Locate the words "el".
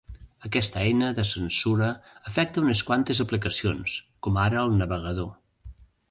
4.63-4.73